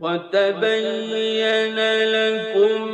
وتبين 0.00 1.76
لكم 2.04 2.93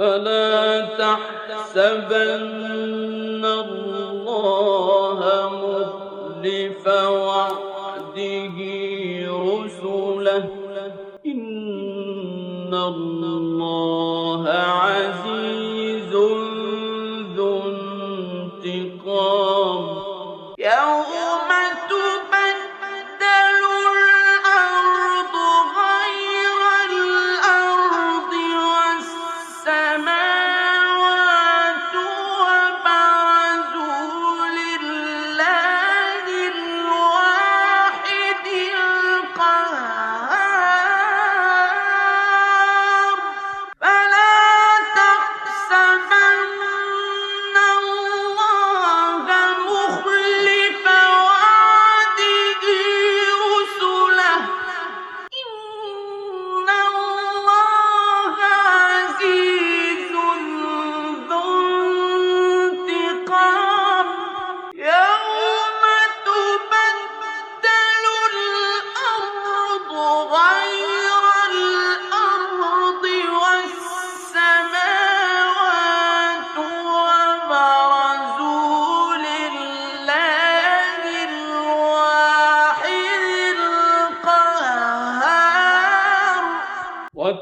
فلا 0.00 0.80
تحسبن 0.96 2.24
الله 3.44 5.20
مخلف 5.52 6.84
وعده 6.88 8.56
رسله. 9.28 10.44
إن 11.26 12.74
الله 12.74 14.48
عزيز 14.48 16.12
ذو 17.36 17.62
انتقام. 18.64 19.84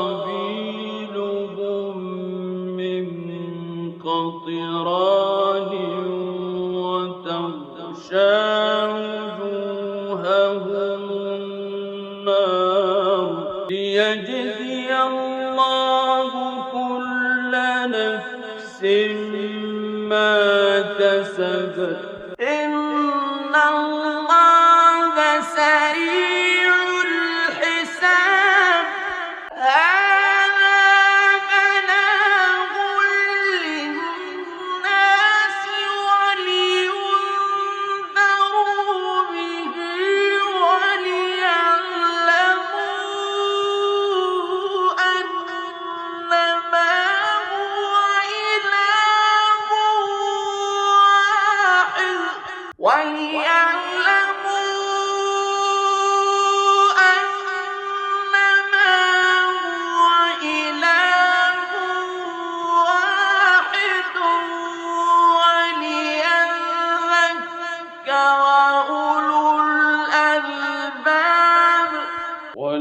من 2.77 3.05
قطران 3.99 5.73
وتغشى 6.75 8.35
وجوههم 9.41 11.03
النار 11.91 12.47
ليجزي 13.71 14.76
إن 22.41 23.55
الله 23.55 24.16